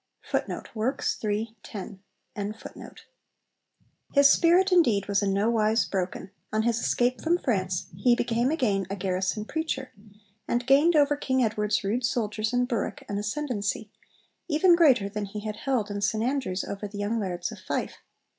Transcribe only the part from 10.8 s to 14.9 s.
over King Edward's rude soldiers in Berwick an ascendancy, even